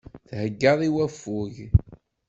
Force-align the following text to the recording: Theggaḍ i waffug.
Theggaḍ 0.29 0.79
i 0.87 0.89
waffug. 0.95 1.55